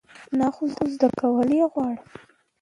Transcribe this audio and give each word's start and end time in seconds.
نه، 0.39 0.47
خو 0.55 0.63
زده 0.93 1.09
کول 1.19 1.49
یی 1.57 1.65
غواړم 1.73 2.07